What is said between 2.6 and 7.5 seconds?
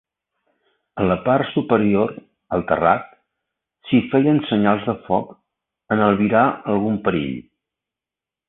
terrat, s'hi feien senyals de foc en albirar algun perill.